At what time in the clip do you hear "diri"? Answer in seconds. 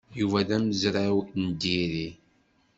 1.61-2.07